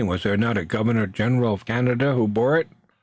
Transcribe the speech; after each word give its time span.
Was 0.07 0.23
there 0.23 0.35
not 0.35 0.57
a 0.57 0.65
Governor 0.65 1.05
General 1.05 1.53
of 1.53 1.63
Canada 1.63 2.15
who 2.15 2.27
bore 2.27 2.57
it?" 2.57 2.67